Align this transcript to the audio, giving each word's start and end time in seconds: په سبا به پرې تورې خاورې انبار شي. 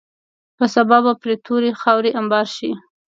په 0.57 0.65
سبا 0.75 0.97
به 1.05 1.13
پرې 1.21 1.35
تورې 1.45 1.71
خاورې 1.81 2.11
انبار 2.19 2.47
شي. 2.55 2.71